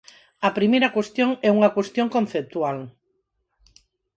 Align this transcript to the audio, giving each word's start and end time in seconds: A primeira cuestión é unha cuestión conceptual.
A 0.47 0.49
primeira 0.57 0.93
cuestión 0.95 1.29
é 1.47 1.49
unha 1.57 1.73
cuestión 1.75 2.07
conceptual. 2.15 2.77